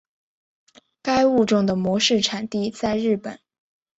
[1.03, 3.39] 该物种的模式产地在日本。